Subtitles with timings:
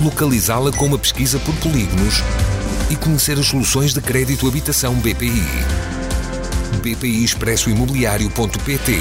[0.00, 2.22] localizá-la com uma pesquisa por polígonos
[2.90, 5.44] e conhecer as soluções de crédito habitação BPI.
[6.82, 8.98] BPI Expresso Imobiliário.pt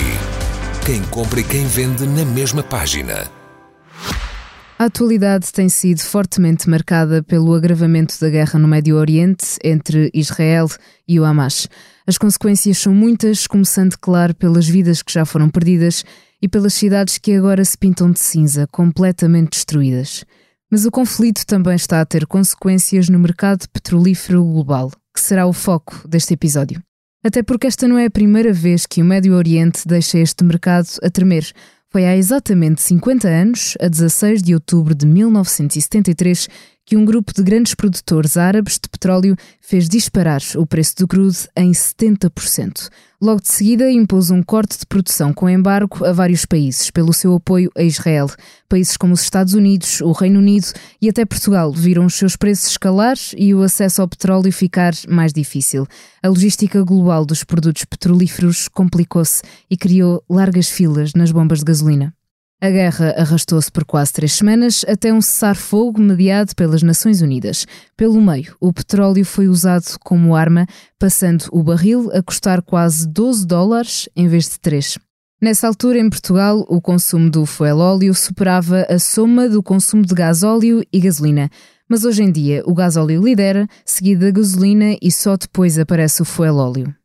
[0.85, 3.31] Quem compra e quem vende na mesma página.
[4.77, 10.67] A atualidade tem sido fortemente marcada pelo agravamento da guerra no Médio Oriente entre Israel
[11.07, 11.67] e o Hamas.
[12.07, 16.03] As consequências são muitas, começando, claro, pelas vidas que já foram perdidas
[16.41, 20.23] e pelas cidades que agora se pintam de cinza, completamente destruídas.
[20.71, 25.53] Mas o conflito também está a ter consequências no mercado petrolífero global, que será o
[25.53, 26.81] foco deste episódio.
[27.23, 30.87] Até porque esta não é a primeira vez que o Médio Oriente deixa este mercado
[31.01, 31.51] a tremer.
[31.91, 36.47] Foi há exatamente 50 anos, a 16 de outubro de 1973,
[36.89, 41.37] que um grupo de grandes produtores árabes de petróleo fez disparar o preço do crudo
[41.55, 42.89] em 70%.
[43.21, 47.35] Logo de seguida, impôs um corte de produção com embargo a vários países pelo seu
[47.35, 48.27] apoio a Israel.
[48.67, 50.65] Países como os Estados Unidos, o Reino Unido
[50.99, 55.31] e até Portugal viram os seus preços escalar e o acesso ao petróleo ficar mais
[55.31, 55.85] difícil.
[56.23, 62.18] A logística global dos produtos petrolíferos complicou-se e criou largas filas nas bombas de gasolina.
[62.61, 67.65] A guerra arrastou-se por quase três semanas até um cessar-fogo mediado pelas Nações Unidas.
[67.95, 70.67] Pelo meio, o petróleo foi usado como arma,
[70.99, 74.97] passando o barril a custar quase 12 dólares em vez de 3.
[75.41, 80.13] Nessa altura, em Portugal, o consumo do fuel óleo superava a soma do consumo de
[80.13, 81.49] gás óleo e gasolina.
[81.87, 86.21] Mas hoje em dia, o gás óleo lidera, seguido da gasolina e só depois aparece
[86.21, 86.98] o fuel óleo.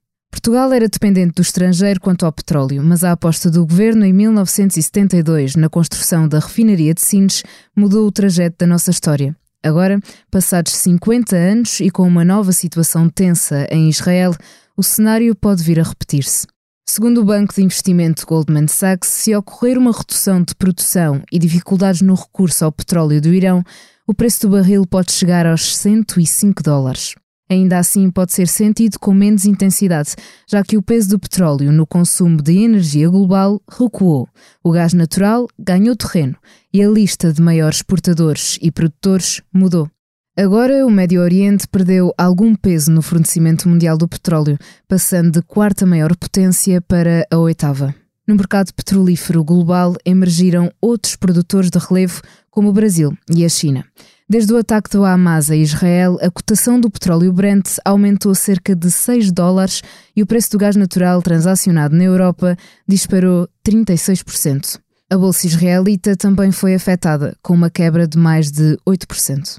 [0.45, 5.57] Portugal era dependente do estrangeiro quanto ao petróleo, mas a aposta do governo em 1972
[5.57, 7.43] na construção da refinaria de Sines
[7.75, 9.35] mudou o trajeto da nossa história.
[9.63, 9.99] Agora,
[10.31, 14.35] passados 50 anos e com uma nova situação tensa em Israel,
[14.77, 16.47] o cenário pode vir a repetir-se.
[16.87, 22.03] Segundo o banco de investimento Goldman Sachs, se ocorrer uma redução de produção e dificuldades
[22.03, 23.65] no recurso ao petróleo do Irão,
[24.07, 27.15] o preço do barril pode chegar aos 105 dólares.
[27.49, 30.15] Ainda assim, pode ser sentido com menos intensidade,
[30.49, 34.27] já que o peso do petróleo no consumo de energia global recuou,
[34.63, 36.37] o gás natural ganhou terreno
[36.73, 39.91] e a lista de maiores exportadores e produtores mudou.
[40.37, 45.87] Agora, o Médio Oriente perdeu algum peso no fornecimento mundial do petróleo, passando de quarta
[45.87, 47.95] maior potência para a oitava.
[48.27, 52.23] No mercado petrolífero global emergiram outros produtores de relevo,
[52.55, 53.85] como o Brasil e a China.
[54.31, 58.91] Desde o ataque do Hamas a Israel, a cotação do petróleo Brent aumentou cerca de
[58.93, 59.83] 6 dólares
[60.15, 62.57] e o preço do gás natural transacionado na Europa
[62.87, 64.79] disparou 36%.
[65.11, 69.59] A bolsa israelita também foi afetada, com uma quebra de mais de 8%.